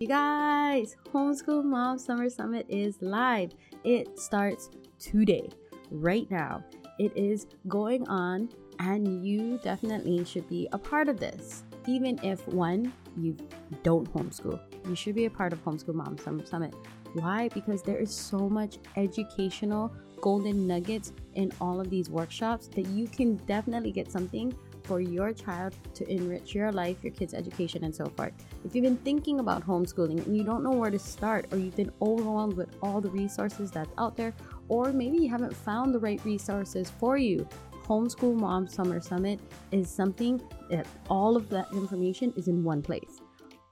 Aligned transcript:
You 0.00 0.08
guys, 0.08 0.96
Homeschool 1.12 1.62
Mom 1.62 2.00
Summer 2.00 2.28
Summit 2.28 2.66
is 2.68 3.00
live. 3.00 3.52
It 3.84 4.18
starts 4.18 4.68
today, 4.98 5.48
right 5.88 6.28
now. 6.32 6.64
It 6.98 7.16
is 7.16 7.46
going 7.68 8.08
on, 8.08 8.48
and 8.80 9.24
you 9.24 9.60
definitely 9.62 10.24
should 10.24 10.48
be 10.48 10.68
a 10.72 10.78
part 10.78 11.08
of 11.08 11.20
this. 11.20 11.62
Even 11.86 12.18
if 12.24 12.46
one, 12.48 12.92
you 13.16 13.36
don't 13.84 14.12
homeschool, 14.12 14.58
you 14.88 14.96
should 14.96 15.14
be 15.14 15.26
a 15.26 15.30
part 15.30 15.52
of 15.52 15.64
Homeschool 15.64 15.94
Mom 15.94 16.18
Summer 16.18 16.44
Summit. 16.44 16.74
Why? 17.12 17.48
Because 17.54 17.80
there 17.80 17.98
is 17.98 18.12
so 18.12 18.48
much 18.48 18.78
educational 18.96 19.94
golden 20.20 20.66
nuggets 20.66 21.12
in 21.34 21.52
all 21.60 21.80
of 21.80 21.88
these 21.88 22.10
workshops 22.10 22.66
that 22.68 22.86
you 22.86 23.06
can 23.06 23.36
definitely 23.46 23.92
get 23.92 24.10
something 24.10 24.52
for 24.84 25.00
your 25.00 25.32
child 25.32 25.74
to 25.94 26.08
enrich 26.08 26.54
your 26.54 26.70
life, 26.70 26.98
your 27.02 27.12
kids' 27.12 27.34
education, 27.34 27.84
and 27.84 27.94
so 27.94 28.06
forth. 28.16 28.32
If 28.64 28.74
you've 28.74 28.84
been 28.84 28.96
thinking 28.98 29.40
about 29.40 29.66
homeschooling 29.66 30.24
and 30.24 30.36
you 30.36 30.44
don't 30.44 30.62
know 30.62 30.72
where 30.72 30.90
to 30.90 30.98
start, 30.98 31.46
or 31.50 31.58
you've 31.58 31.76
been 31.76 31.92
overwhelmed 32.00 32.54
with 32.54 32.76
all 32.82 33.00
the 33.00 33.10
resources 33.10 33.70
that's 33.70 33.92
out 33.98 34.16
there, 34.16 34.34
or 34.68 34.92
maybe 34.92 35.18
you 35.18 35.28
haven't 35.28 35.54
found 35.54 35.94
the 35.94 35.98
right 35.98 36.22
resources 36.24 36.90
for 36.98 37.16
you, 37.16 37.46
Homeschool 37.86 38.34
Mom 38.34 38.66
Summer 38.66 39.00
Summit 39.00 39.40
is 39.70 39.90
something 39.90 40.40
that 40.70 40.86
all 41.10 41.36
of 41.36 41.50
that 41.50 41.70
information 41.72 42.32
is 42.36 42.48
in 42.48 42.64
one 42.64 42.80
place. 42.80 43.20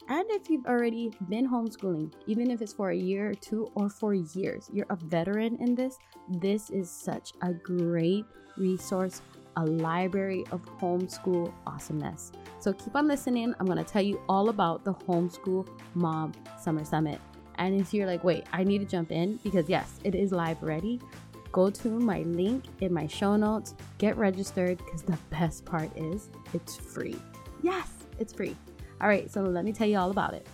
And 0.08 0.24
if 0.30 0.50
you've 0.50 0.66
already 0.66 1.10
been 1.30 1.48
homeschooling, 1.48 2.12
even 2.26 2.50
if 2.50 2.60
it's 2.60 2.74
for 2.74 2.90
a 2.90 2.96
year 2.96 3.30
or 3.30 3.34
two 3.34 3.70
or 3.74 3.88
for 3.88 4.12
years, 4.12 4.68
you're 4.72 4.86
a 4.90 4.96
veteran 4.96 5.56
in 5.56 5.74
this, 5.74 5.96
this 6.28 6.68
is 6.68 6.90
such 6.90 7.32
a 7.40 7.54
great 7.54 8.26
resource 8.58 9.22
a 9.56 9.64
library 9.64 10.44
of 10.50 10.64
homeschool 10.78 11.52
awesomeness. 11.66 12.32
So 12.58 12.72
keep 12.72 12.94
on 12.96 13.06
listening. 13.08 13.54
I'm 13.58 13.66
going 13.66 13.78
to 13.78 13.84
tell 13.84 14.02
you 14.02 14.20
all 14.28 14.48
about 14.48 14.84
the 14.84 14.94
Homeschool 14.94 15.68
Mom 15.94 16.32
Summer 16.60 16.84
Summit. 16.84 17.20
And 17.56 17.80
if 17.80 17.92
you're 17.92 18.06
like, 18.06 18.24
wait, 18.24 18.44
I 18.52 18.64
need 18.64 18.78
to 18.78 18.84
jump 18.84 19.12
in 19.12 19.36
because 19.38 19.68
yes, 19.68 20.00
it 20.04 20.14
is 20.14 20.32
live 20.32 20.62
ready, 20.62 21.00
go 21.52 21.70
to 21.70 21.88
my 21.88 22.20
link 22.22 22.64
in 22.80 22.92
my 22.92 23.06
show 23.06 23.36
notes, 23.36 23.74
get 23.98 24.16
registered 24.16 24.78
because 24.78 25.02
the 25.02 25.18
best 25.30 25.64
part 25.64 25.94
is 25.96 26.30
it's 26.54 26.76
free. 26.76 27.16
Yes, 27.62 27.90
it's 28.18 28.32
free. 28.32 28.56
All 29.00 29.08
right, 29.08 29.30
so 29.30 29.42
let 29.42 29.64
me 29.64 29.72
tell 29.72 29.88
you 29.88 29.98
all 29.98 30.10
about 30.10 30.34
it. 30.34 30.46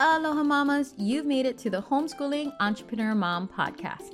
Aloha 0.00 0.42
mamas, 0.42 0.92
you've 0.98 1.24
made 1.24 1.46
it 1.46 1.56
to 1.58 1.70
the 1.70 1.80
Homeschooling 1.80 2.52
Entrepreneur 2.60 3.14
Mom 3.14 3.48
podcast. 3.48 4.13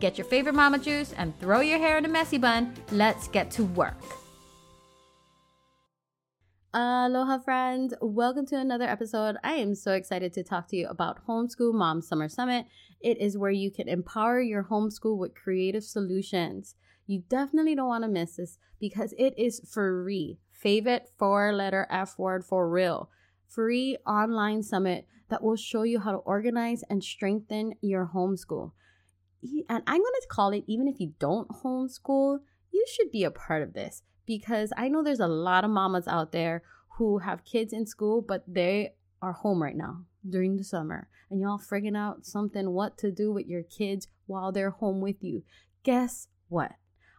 Get 0.00 0.16
your 0.16 0.26
favorite 0.26 0.54
mama 0.54 0.78
juice 0.78 1.12
and 1.16 1.38
throw 1.40 1.60
your 1.60 1.78
hair 1.78 1.98
in 1.98 2.04
a 2.04 2.08
messy 2.08 2.38
bun. 2.38 2.72
Let's 2.92 3.26
get 3.26 3.50
to 3.52 3.64
work. 3.64 3.96
Aloha, 6.72 7.38
friends. 7.38 7.94
Welcome 8.00 8.46
to 8.46 8.56
another 8.56 8.84
episode. 8.84 9.36
I 9.42 9.54
am 9.54 9.74
so 9.74 9.92
excited 9.92 10.32
to 10.34 10.44
talk 10.44 10.68
to 10.68 10.76
you 10.76 10.86
about 10.86 11.26
Homeschool 11.26 11.74
Mom 11.74 12.00
Summer 12.00 12.28
Summit. 12.28 12.66
It 13.00 13.20
is 13.20 13.36
where 13.36 13.50
you 13.50 13.72
can 13.72 13.88
empower 13.88 14.40
your 14.40 14.64
homeschool 14.64 15.16
with 15.18 15.34
creative 15.34 15.82
solutions. 15.82 16.76
You 17.06 17.24
definitely 17.28 17.74
don't 17.74 17.88
want 17.88 18.04
to 18.04 18.08
miss 18.08 18.36
this 18.36 18.58
because 18.78 19.14
it 19.18 19.34
is 19.36 19.62
free. 19.68 20.38
Favorite 20.52 21.08
four 21.18 21.52
letter 21.52 21.88
F 21.90 22.18
word 22.18 22.44
for 22.44 22.68
real. 22.68 23.10
Free 23.48 23.96
online 24.06 24.62
summit 24.62 25.08
that 25.30 25.42
will 25.42 25.56
show 25.56 25.82
you 25.82 25.98
how 26.00 26.12
to 26.12 26.18
organize 26.18 26.84
and 26.88 27.02
strengthen 27.02 27.74
your 27.80 28.10
homeschool 28.14 28.72
and 29.42 29.82
I'm 29.86 30.00
going 30.00 30.20
to 30.20 30.26
call 30.28 30.50
it, 30.52 30.64
even 30.66 30.88
if 30.88 31.00
you 31.00 31.12
don't 31.18 31.48
homeschool, 31.48 32.40
you 32.72 32.84
should 32.88 33.10
be 33.10 33.24
a 33.24 33.30
part 33.30 33.62
of 33.62 33.72
this 33.72 34.02
because 34.26 34.72
I 34.76 34.88
know 34.88 35.02
there's 35.02 35.20
a 35.20 35.28
lot 35.28 35.64
of 35.64 35.70
mamas 35.70 36.08
out 36.08 36.32
there 36.32 36.62
who 36.96 37.18
have 37.18 37.44
kids 37.44 37.72
in 37.72 37.86
school, 37.86 38.22
but 38.22 38.42
they 38.46 38.94
are 39.22 39.32
home 39.32 39.62
right 39.62 39.76
now 39.76 40.04
during 40.28 40.56
the 40.56 40.64
summer 40.64 41.08
and 41.30 41.40
y'all 41.40 41.58
frigging 41.58 41.96
out 41.96 42.24
something 42.24 42.70
what 42.70 42.98
to 42.98 43.10
do 43.10 43.32
with 43.32 43.46
your 43.46 43.62
kids 43.62 44.08
while 44.26 44.52
they're 44.52 44.70
home 44.70 45.00
with 45.00 45.22
you. 45.22 45.42
Guess 45.82 46.28
what? 46.48 46.72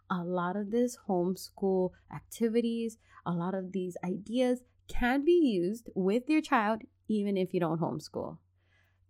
A 0.10 0.24
lot 0.24 0.56
of 0.56 0.72
this 0.72 0.98
homeschool 1.08 1.92
activities, 2.14 2.98
a 3.26 3.32
lot 3.32 3.54
of 3.54 3.72
these 3.72 3.96
ideas 4.04 4.62
can 4.88 5.24
be 5.24 5.32
used 5.32 5.90
with 5.94 6.24
your 6.28 6.42
child 6.42 6.82
even 7.08 7.38
if 7.38 7.54
you 7.54 7.60
don't 7.60 7.80
homeschool. 7.80 8.38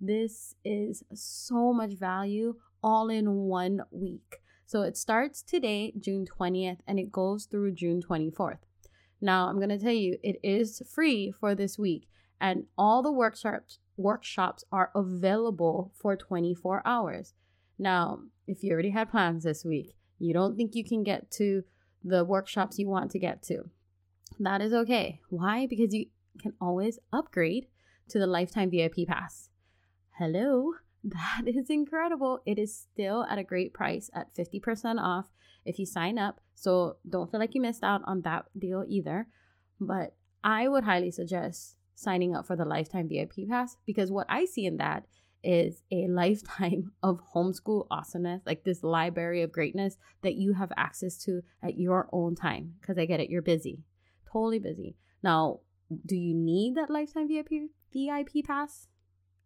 This 0.02 0.56
is 0.64 1.04
so 1.14 1.74
much 1.74 1.94
value 1.94 2.56
all 2.84 3.10
in 3.10 3.34
one 3.34 3.82
week. 3.92 4.38
So 4.66 4.82
it 4.84 4.98
starts 4.98 5.42
today, 5.42 5.94
June 6.00 6.26
20th, 6.26 6.80
and 6.88 7.00
it 7.00 7.12
goes 7.12 7.46
through 7.46 7.74
June 7.74 8.02
24th. 8.02 8.60
Now, 9.22 9.48
I'm 9.48 9.58
going 9.58 9.70
to 9.70 9.80
tell 9.80 9.92
you, 9.92 10.18
it 10.24 10.38
is 10.44 10.82
free 10.94 11.32
for 11.32 11.56
this 11.56 11.78
week, 11.78 12.08
and 12.40 12.66
all 12.78 13.02
the 13.02 13.12
workshops 13.12 13.80
workshops 13.98 14.64
are 14.72 14.92
available 14.96 15.92
for 15.94 16.16
24 16.16 16.82
hours. 16.86 17.34
Now, 17.78 18.20
if 18.48 18.64
you 18.64 18.72
already 18.72 18.92
had 18.92 19.12
plans 19.12 19.44
this 19.44 19.66
week, 19.66 19.96
you 20.18 20.34
don't 20.34 20.56
think 20.56 20.74
you 20.74 20.84
can 20.84 21.04
get 21.04 21.30
to 21.32 21.64
the 22.04 22.24
workshops 22.24 22.80
you 22.80 22.88
want 22.88 23.12
to 23.12 23.20
get 23.20 23.44
to. 23.44 23.70
That 24.40 24.62
is 24.62 24.74
okay. 24.74 25.20
Why? 25.30 25.68
Because 25.68 25.94
you 25.94 26.08
can 26.42 26.54
always 26.62 27.00
upgrade 27.12 27.68
to 28.10 28.20
the 28.20 28.28
lifetime 28.28 28.72
VIP 28.72 29.08
pass. 29.08 29.50
Hello. 30.18 30.74
That 31.04 31.44
is 31.46 31.70
incredible. 31.70 32.40
It 32.46 32.60
is 32.60 32.76
still 32.76 33.24
at 33.24 33.38
a 33.38 33.44
great 33.44 33.74
price 33.74 34.10
at 34.14 34.36
50% 34.36 35.00
off 35.00 35.28
if 35.66 35.80
you 35.80 35.86
sign 35.86 36.18
up. 36.18 36.42
So 36.56 36.98
don't 37.08 37.32
feel 37.32 37.40
like 37.40 37.56
you 37.56 37.62
missed 37.62 37.84
out 37.84 38.02
on 38.06 38.22
that 38.22 38.46
deal 38.58 38.84
either. 38.88 39.28
But 39.80 40.16
I 40.44 40.68
would 40.68 40.84
highly 40.84 41.12
suggest 41.12 41.76
signing 41.96 42.36
up 42.36 42.46
for 42.46 42.56
the 42.56 42.66
lifetime 42.66 43.10
VIP 43.10 43.48
pass 43.50 43.76
because 43.86 44.12
what 44.12 44.28
I 44.30 44.46
see 44.46 44.66
in 44.66 44.78
that 44.78 45.06
is 45.44 45.84
a 45.92 46.08
lifetime 46.10 46.92
of 47.02 47.22
homeschool 47.34 47.88
awesomeness, 47.90 48.42
like 48.46 48.64
this 48.64 48.84
library 48.84 49.42
of 49.42 49.52
greatness 49.52 49.98
that 50.22 50.36
you 50.36 50.54
have 50.54 50.72
access 50.78 51.18
to 51.24 51.42
at 51.64 51.78
your 51.78 52.10
own 52.12 52.36
time. 52.36 52.74
Because 52.82 52.98
I 52.98 53.06
get 53.06 53.20
it, 53.20 53.30
you're 53.30 53.42
busy, 53.42 53.84
totally 54.32 54.60
busy. 54.60 54.96
Now, 55.24 55.60
do 56.06 56.16
you 56.16 56.36
need 56.36 56.76
that 56.76 56.90
lifetime 56.90 57.28
VIP 57.28 57.72
VIP 57.94 58.46
pass? 58.46 58.88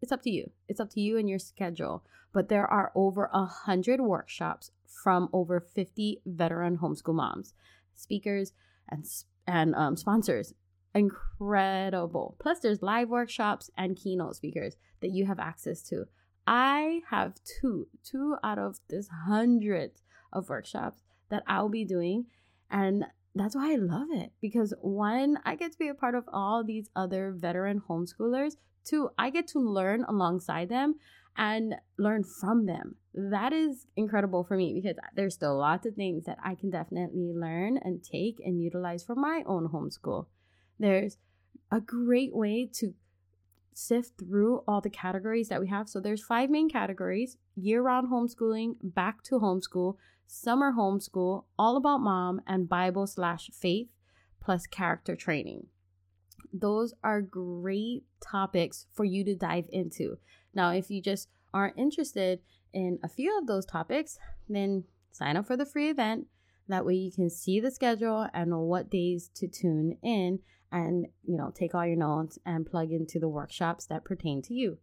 It's 0.04 0.12
up 0.12 0.22
to 0.24 0.30
you. 0.30 0.52
It's 0.68 0.82
up 0.82 0.90
to 0.92 1.00
you 1.00 1.18
and 1.18 1.30
your 1.30 1.40
schedule. 1.40 2.04
But 2.34 2.50
there 2.50 2.68
are 2.68 2.92
over 2.94 3.30
a 3.32 3.46
hundred 3.46 4.02
workshops 4.02 4.70
from 4.86 5.30
over 5.32 5.62
50 5.62 6.20
veteran 6.26 6.80
homeschool 6.80 7.14
moms, 7.14 7.54
speakers, 7.96 8.52
and 8.90 9.06
and 9.48 9.74
um, 9.76 9.96
sponsors. 9.96 10.56
Incredible. 10.94 12.36
Plus, 12.38 12.60
there's 12.60 12.82
live 12.82 13.08
workshops 13.08 13.72
and 13.78 13.96
keynote 13.96 14.36
speakers 14.36 14.76
that 15.00 15.12
you 15.12 15.26
have 15.26 15.40
access 15.40 15.82
to. 15.84 16.08
I 16.46 17.00
have 17.10 17.36
two, 17.46 17.88
two 18.04 18.36
out 18.44 18.60
of 18.60 18.82
this 18.90 19.08
hundreds 19.26 20.02
of 20.34 20.50
workshops 20.50 21.02
that 21.30 21.44
I'll 21.48 21.70
be 21.70 21.86
doing. 21.86 22.26
And 22.70 23.06
that's 23.36 23.56
why 23.56 23.74
I 23.74 23.76
love 23.78 24.08
it 24.12 24.32
because 24.42 24.74
one, 24.82 25.38
I 25.44 25.56
get 25.56 25.72
to 25.72 25.78
be 25.78 25.88
a 25.88 25.94
part 25.94 26.16
of 26.16 26.26
all 26.32 26.64
these 26.64 26.90
other 26.96 27.34
veteran 27.36 27.82
homeschoolers 27.90 28.56
Two, 28.84 29.10
I 29.18 29.30
get 29.30 29.48
to 29.50 29.60
learn 29.60 30.04
alongside 30.08 30.70
them 30.70 30.96
and 31.38 31.76
learn 31.98 32.24
from 32.24 32.66
them. 32.66 32.96
That 33.14 33.54
is 33.54 33.88
incredible 33.96 34.44
for 34.44 34.58
me 34.58 34.74
because 34.74 34.98
there's 35.16 35.36
still 35.36 35.58
lots 35.58 35.86
of 35.86 35.96
things 35.96 36.26
that 36.26 36.38
I 36.44 36.56
can 36.56 36.70
definitely 36.70 37.32
learn 37.34 37.78
and 37.78 38.04
take 38.04 38.42
and 38.44 38.62
utilize 38.62 39.04
for 39.04 39.16
my 39.16 39.44
own 39.46 39.70
homeschool. 39.70 40.28
There's 40.80 41.18
a 41.72 41.80
great 41.80 42.36
way 42.36 42.70
to 42.74 42.94
sift 43.74 44.20
through 44.20 44.64
all 44.68 44.82
the 44.82 44.90
categories 44.90 45.50
that 45.50 45.62
we 45.62 45.70
have. 45.70 45.90
So 45.90 46.00
there's 46.00 46.24
five 46.24 46.50
main 46.50 46.70
categories: 46.70 47.38
year-round 47.56 48.12
homeschooling, 48.12 48.76
back 48.84 49.24
to 49.24 49.40
homeschool, 49.40 49.96
summer 50.28 50.74
homeschool, 50.74 51.46
all 51.58 51.78
about 51.78 52.02
mom, 52.02 52.42
and 52.48 52.70
Bible 52.70 53.08
slash 53.08 53.50
faith, 53.54 53.90
plus 54.40 54.68
character 54.68 55.16
training 55.16 55.68
those 56.54 56.94
are 57.04 57.22
great 57.22 58.04
topics 58.22 58.86
for 58.94 59.04
you 59.04 59.24
to 59.26 59.36
dive 59.36 59.66
into. 59.72 60.18
Now, 60.54 60.72
if 60.72 60.92
you 60.92 61.02
just 61.02 61.28
aren't 61.54 61.78
interested 61.78 62.40
in 62.72 63.00
a 63.04 63.10
few 63.10 63.38
of 63.38 63.48
those 63.48 63.66
topics, 63.66 64.20
then 64.48 64.84
sign 65.12 65.36
up 65.36 65.48
for 65.48 65.58
the 65.58 65.66
free 65.66 65.90
event. 65.90 66.28
That 66.68 66.86
way, 66.86 66.94
you 66.94 67.12
can 67.12 67.30
see 67.30 67.60
the 67.60 67.72
schedule 67.72 68.28
and 68.34 68.52
know 68.52 68.62
what 68.62 68.90
days 68.90 69.30
to 69.36 69.48
tune 69.48 69.98
in 70.02 70.40
and, 70.72 71.08
you 71.24 71.38
know, 71.38 71.52
take 71.54 71.76
all 71.76 71.86
your 71.86 71.98
notes 71.98 72.40
and 72.46 72.66
plug 72.66 72.92
into 72.92 73.20
the 73.20 73.28
workshops 73.28 73.86
that 73.88 74.06
pertain 74.06 74.42
to 74.44 74.54
you. 74.54 74.78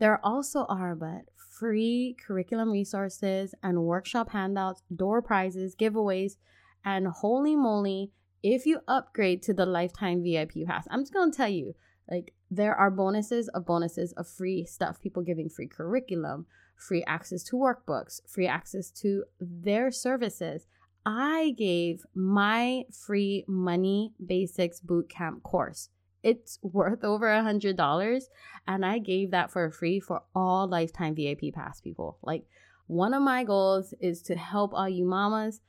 There 0.00 0.18
also 0.24 0.64
are 0.64 0.94
but 0.94 1.26
free 1.36 2.16
curriculum 2.26 2.70
resources 2.70 3.54
and 3.62 3.84
workshop 3.84 4.30
handouts, 4.30 4.82
door 4.94 5.20
prizes, 5.20 5.76
giveaways, 5.76 6.36
and 6.82 7.06
holy 7.06 7.54
moly, 7.54 8.10
if 8.42 8.64
you 8.64 8.80
upgrade 8.88 9.42
to 9.42 9.52
the 9.52 9.66
lifetime 9.66 10.22
VIP 10.22 10.66
pass, 10.66 10.88
I'm 10.90 11.02
just 11.02 11.12
gonna 11.12 11.30
tell 11.30 11.50
you, 11.50 11.74
like 12.10 12.32
there 12.50 12.74
are 12.74 12.90
bonuses 12.90 13.48
of 13.48 13.66
bonuses 13.66 14.12
of 14.14 14.26
free 14.26 14.64
stuff. 14.64 14.98
People 15.02 15.22
giving 15.22 15.50
free 15.50 15.68
curriculum, 15.68 16.46
free 16.76 17.04
access 17.06 17.42
to 17.44 17.56
workbooks, 17.56 18.20
free 18.26 18.46
access 18.46 18.90
to 19.02 19.24
their 19.38 19.90
services. 19.90 20.66
I 21.04 21.54
gave 21.58 22.06
my 22.14 22.84
free 22.90 23.44
money 23.46 24.14
basics 24.24 24.80
bootcamp 24.80 25.42
course. 25.42 25.90
It's 26.22 26.58
worth 26.62 27.04
over 27.04 27.28
a 27.28 27.42
hundred 27.42 27.76
dollars, 27.76 28.28
and 28.66 28.84
I 28.84 28.98
gave 28.98 29.30
that 29.30 29.50
for 29.50 29.70
free 29.70 30.00
for 30.00 30.22
all 30.34 30.68
lifetime 30.68 31.14
VIP 31.14 31.52
pass 31.54 31.80
people. 31.80 32.18
Like 32.22 32.44
one 32.86 33.14
of 33.14 33.22
my 33.22 33.44
goals 33.44 33.94
is 34.00 34.20
to 34.22 34.36
help 34.36 34.74
all 34.74 34.88
you 34.88 35.04
mamas 35.04 35.60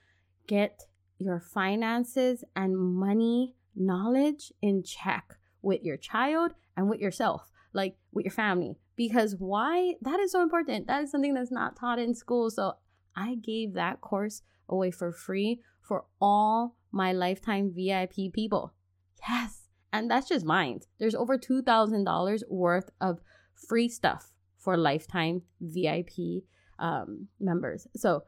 get 0.47 0.83
your 1.19 1.39
finances 1.39 2.43
and 2.55 2.77
money 2.77 3.55
knowledge 3.75 4.51
in 4.61 4.83
check 4.83 5.35
with 5.61 5.83
your 5.83 5.97
child 5.97 6.53
and 6.75 6.89
with 6.89 6.99
yourself, 6.99 7.51
like 7.73 7.95
with 8.11 8.25
your 8.25 8.33
family. 8.33 8.75
Because 8.95 9.35
why? 9.37 9.95
That 10.01 10.19
is 10.19 10.31
so 10.31 10.41
important. 10.41 10.87
That 10.87 11.03
is 11.03 11.11
something 11.11 11.33
that's 11.33 11.51
not 11.51 11.75
taught 11.75 11.99
in 11.99 12.15
school. 12.15 12.49
So 12.49 12.73
I 13.15 13.35
gave 13.35 13.73
that 13.73 14.01
course 14.01 14.41
away 14.67 14.91
for 14.91 15.11
free 15.11 15.61
for 15.81 16.05
all 16.19 16.75
my 16.91 17.11
lifetime 17.11 17.71
VIP 17.75 18.33
people. 18.33 18.73
Yes. 19.27 19.60
And 19.93 20.09
that's 20.09 20.29
just 20.29 20.45
mine. 20.45 20.81
There's 20.99 21.15
over 21.15 21.37
$2,000 21.37 22.43
worth 22.49 22.89
of 22.99 23.19
free 23.53 23.89
stuff 23.89 24.33
for 24.57 24.77
lifetime 24.77 25.41
VIP 25.59 26.43
um, 26.79 27.27
members. 27.39 27.87
So 27.95 28.23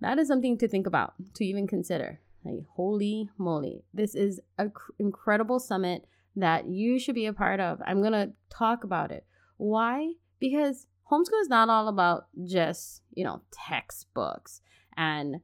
that 0.00 0.18
is 0.18 0.28
something 0.28 0.58
to 0.58 0.68
think 0.68 0.86
about, 0.86 1.14
to 1.34 1.44
even 1.44 1.66
consider. 1.66 2.20
Like, 2.44 2.64
holy 2.74 3.30
moly. 3.38 3.84
This 3.92 4.14
is 4.14 4.40
an 4.58 4.70
cr- 4.70 4.92
incredible 4.98 5.58
summit 5.58 6.06
that 6.36 6.66
you 6.66 6.98
should 6.98 7.14
be 7.14 7.26
a 7.26 7.32
part 7.32 7.60
of. 7.60 7.80
I'm 7.86 8.00
going 8.00 8.12
to 8.12 8.32
talk 8.50 8.84
about 8.84 9.10
it. 9.10 9.24
Why? 9.56 10.12
Because 10.40 10.86
homeschool 11.10 11.40
is 11.40 11.48
not 11.48 11.68
all 11.68 11.88
about 11.88 12.26
just, 12.44 13.02
you 13.12 13.24
know, 13.24 13.42
textbooks 13.50 14.60
and 14.96 15.36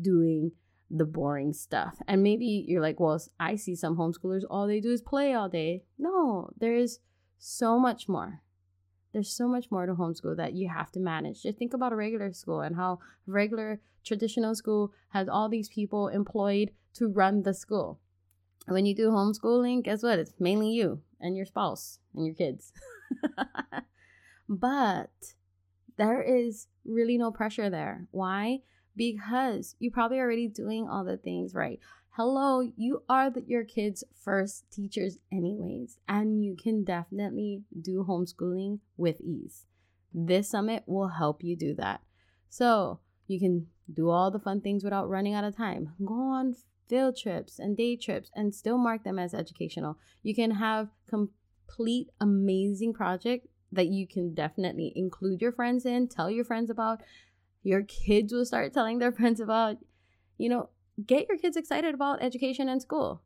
doing 0.00 0.52
the 0.90 1.04
boring 1.04 1.52
stuff. 1.52 2.00
And 2.06 2.22
maybe 2.22 2.64
you're 2.66 2.82
like, 2.82 2.98
well, 3.00 3.20
I 3.38 3.56
see 3.56 3.74
some 3.74 3.96
homeschoolers, 3.96 4.44
all 4.48 4.66
they 4.66 4.80
do 4.80 4.90
is 4.90 5.02
play 5.02 5.34
all 5.34 5.48
day. 5.48 5.84
No, 5.98 6.50
there's 6.58 7.00
so 7.38 7.78
much 7.78 8.08
more. 8.08 8.42
There's 9.12 9.30
so 9.30 9.48
much 9.48 9.70
more 9.70 9.86
to 9.86 9.94
homeschool 9.94 10.36
that 10.36 10.54
you 10.54 10.68
have 10.68 10.90
to 10.92 11.00
manage. 11.00 11.42
Just 11.42 11.58
think 11.58 11.74
about 11.74 11.92
a 11.92 11.96
regular 11.96 12.32
school 12.32 12.60
and 12.60 12.76
how 12.76 13.00
regular 13.26 13.80
traditional 14.04 14.54
school 14.54 14.92
has 15.10 15.28
all 15.28 15.48
these 15.48 15.68
people 15.68 16.08
employed 16.08 16.70
to 16.94 17.08
run 17.08 17.42
the 17.42 17.54
school. 17.54 18.00
When 18.66 18.84
you 18.84 18.94
do 18.94 19.10
homeschooling, 19.10 19.84
guess 19.84 20.02
what? 20.02 20.18
It's 20.18 20.34
mainly 20.38 20.70
you 20.70 21.00
and 21.20 21.36
your 21.36 21.46
spouse 21.46 22.00
and 22.14 22.26
your 22.26 22.34
kids. 22.34 22.72
but 24.48 25.10
there 25.96 26.22
is 26.22 26.68
really 26.84 27.16
no 27.16 27.30
pressure 27.30 27.70
there. 27.70 28.06
Why? 28.10 28.60
Because 28.98 29.76
you're 29.78 29.92
probably 29.92 30.18
already 30.18 30.48
doing 30.48 30.88
all 30.88 31.04
the 31.04 31.16
things 31.16 31.54
right. 31.54 31.78
Hello, 32.16 32.60
you 32.76 33.04
are 33.08 33.30
the, 33.30 33.44
your 33.46 33.62
kids' 33.62 34.02
first 34.12 34.64
teachers, 34.72 35.18
anyways, 35.30 35.98
and 36.08 36.44
you 36.44 36.56
can 36.56 36.82
definitely 36.82 37.62
do 37.80 38.04
homeschooling 38.04 38.80
with 38.96 39.20
ease. 39.20 39.66
This 40.12 40.50
summit 40.50 40.82
will 40.86 41.08
help 41.08 41.44
you 41.44 41.54
do 41.54 41.74
that. 41.76 42.00
So 42.48 42.98
you 43.28 43.38
can 43.38 43.68
do 43.94 44.10
all 44.10 44.32
the 44.32 44.40
fun 44.40 44.60
things 44.60 44.82
without 44.82 45.08
running 45.08 45.34
out 45.34 45.44
of 45.44 45.56
time. 45.56 45.92
Go 46.04 46.14
on 46.14 46.56
field 46.88 47.16
trips 47.16 47.60
and 47.60 47.76
day 47.76 47.94
trips 47.94 48.32
and 48.34 48.52
still 48.52 48.78
mark 48.78 49.04
them 49.04 49.20
as 49.20 49.32
educational. 49.32 49.96
You 50.24 50.34
can 50.34 50.50
have 50.50 50.88
complete 51.08 52.08
amazing 52.20 52.94
project 52.94 53.46
that 53.70 53.88
you 53.88 54.08
can 54.08 54.34
definitely 54.34 54.92
include 54.96 55.40
your 55.40 55.52
friends 55.52 55.84
in, 55.84 56.08
tell 56.08 56.30
your 56.30 56.44
friends 56.44 56.70
about. 56.70 57.02
Your 57.68 57.82
kids 57.82 58.32
will 58.32 58.46
start 58.46 58.72
telling 58.72 58.98
their 58.98 59.12
friends 59.18 59.40
about. 59.40 59.76
You 60.38 60.48
know, 60.48 60.68
get 61.04 61.28
your 61.28 61.36
kids 61.36 61.56
excited 61.56 61.94
about 61.94 62.22
education 62.22 62.68
and 62.68 62.80
school. 62.80 63.22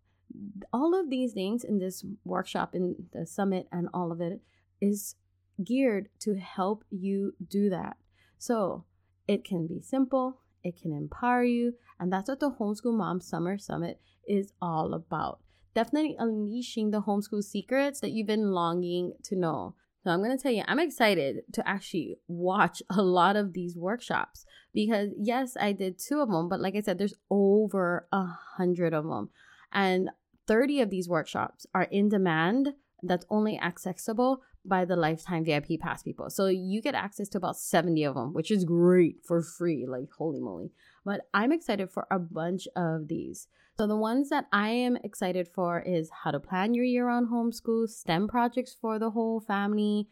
All 0.73 0.99
of 0.99 1.11
these 1.11 1.33
things 1.33 1.63
in 1.63 1.79
this 1.79 2.05
workshop, 2.25 2.75
in 2.75 2.97
the 3.13 3.27
summit, 3.27 3.69
and 3.71 3.89
all 3.93 4.11
of 4.11 4.21
it 4.21 4.41
is 4.81 5.15
geared 5.63 6.09
to 6.21 6.35
help 6.35 6.85
you 6.91 7.35
do 7.49 7.71
that. 7.71 7.97
So 8.39 8.85
it 9.29 9.45
can 9.45 9.67
be 9.67 9.81
simple, 9.81 10.41
it 10.65 10.81
can 10.81 10.93
empower 10.93 11.45
you, 11.45 11.75
and 12.01 12.13
that's 12.13 12.29
what 12.29 12.41
the 12.41 12.51
Homeschool 12.51 12.97
Mom 12.97 13.21
Summer 13.21 13.59
Summit 13.59 14.01
is 14.27 14.53
all 14.61 14.95
about. 14.95 15.41
Definitely 15.75 16.17
unleashing 16.19 16.91
the 16.91 17.03
homeschool 17.03 17.45
secrets 17.45 18.01
that 18.01 18.11
you've 18.11 18.27
been 18.27 18.51
longing 18.51 19.13
to 19.25 19.37
know. 19.37 19.75
So 20.03 20.11
I'm 20.11 20.19
going 20.23 20.37
to 20.37 20.43
tell 20.43 20.53
you, 20.53 20.65
I'm 20.67 20.81
excited 20.81 21.43
to 21.53 21.69
actually 21.69 22.17
watch 22.27 22.83
a 22.91 23.03
lot 23.03 23.37
of 23.37 23.53
these 23.53 23.77
workshops 23.77 24.45
because 24.75 25.11
yes, 25.17 25.57
I 25.61 25.73
did 25.73 25.99
two 25.99 26.21
of 26.21 26.31
them, 26.31 26.49
but 26.49 26.61
like 26.61 26.75
I 26.75 26.81
said, 26.81 26.99
there's 26.99 27.15
over 27.31 28.09
a 28.11 28.25
hundred 28.57 28.95
of 28.95 29.05
them. 29.05 29.31
And 29.73 30.11
30 30.49 30.81
of 30.81 30.91
these 30.91 31.09
workshops 31.09 31.67
are 31.75 31.85
in 31.85 32.09
demand 32.09 32.75
that's 33.03 33.27
only 33.31 33.59
accessible 33.59 34.43
by 34.65 34.85
the 34.85 34.97
lifetime 34.97 35.45
VIP 35.45 35.81
pass 35.81 36.03
people. 36.03 36.31
So 36.31 36.47
you 36.47 36.81
get 36.81 36.95
access 36.95 37.29
to 37.31 37.39
about 37.39 37.57
70 37.57 38.05
of 38.05 38.15
them, 38.15 38.33
which 38.33 38.51
is 38.51 38.65
great 38.65 39.17
for 39.25 39.43
free. 39.43 39.87
Like, 39.87 40.11
holy 40.17 40.41
moly. 40.41 40.71
But 41.05 41.23
I'm 41.35 41.53
excited 41.53 41.91
for 41.91 42.07
a 42.11 42.19
bunch 42.19 42.69
of 42.77 43.09
these. 43.09 43.49
So 43.79 43.87
the 43.87 43.97
ones 43.97 44.29
that 44.29 44.47
I 44.53 44.69
am 44.69 44.97
excited 45.03 45.49
for 45.49 45.81
is 45.81 46.11
how 46.23 46.31
to 46.31 46.41
plan 46.41 46.75
your 46.75 46.85
year-round 46.85 47.29
homeschool, 47.29 47.89
STEM 47.89 48.29
projects 48.29 48.77
for 48.81 48.99
the 48.99 49.11
whole 49.11 49.41
family, 49.41 50.09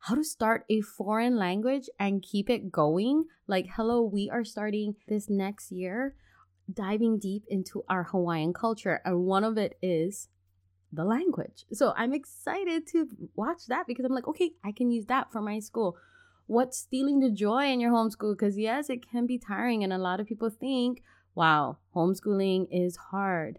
how 0.00 0.14
to 0.14 0.22
start 0.22 0.64
a 0.68 0.80
foreign 0.80 1.36
language 1.36 1.88
and 1.98 2.22
keep 2.22 2.48
it 2.48 2.70
going. 2.70 3.24
Like, 3.46 3.66
hello, 3.74 4.02
we 4.02 4.30
are 4.30 4.44
starting 4.44 4.94
this 5.08 5.28
next 5.28 5.72
year 5.72 6.14
diving 6.72 7.18
deep 7.18 7.44
into 7.48 7.82
our 7.88 8.04
Hawaiian 8.04 8.52
culture, 8.52 9.00
and 9.04 9.24
one 9.24 9.42
of 9.42 9.56
it 9.56 9.78
is 9.82 10.28
the 10.92 11.04
language. 11.04 11.64
So 11.72 11.94
I'm 11.96 12.12
excited 12.12 12.86
to 12.88 13.08
watch 13.34 13.66
that 13.68 13.86
because 13.86 14.04
I'm 14.04 14.14
like, 14.14 14.28
okay, 14.28 14.52
I 14.62 14.72
can 14.72 14.90
use 14.90 15.06
that 15.06 15.32
for 15.32 15.40
my 15.40 15.60
school. 15.60 15.96
What's 16.48 16.78
stealing 16.78 17.20
the 17.20 17.30
joy 17.30 17.66
in 17.66 17.78
your 17.78 17.92
homeschool? 17.92 18.32
Because 18.32 18.56
yes, 18.56 18.88
it 18.88 19.06
can 19.06 19.26
be 19.26 19.36
tiring, 19.36 19.84
and 19.84 19.92
a 19.92 19.98
lot 19.98 20.18
of 20.18 20.26
people 20.26 20.48
think, 20.48 21.02
wow, 21.34 21.76
homeschooling 21.94 22.68
is 22.72 22.96
hard. 22.96 23.58